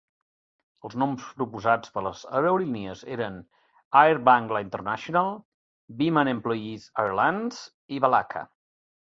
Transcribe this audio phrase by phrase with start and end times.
[0.87, 3.37] Els noms proposats per a les aerolínies eren
[4.01, 5.31] "Air Bangla International",
[6.01, 7.63] "Biman Employees Airlines"
[7.99, 8.45] i "Balaka".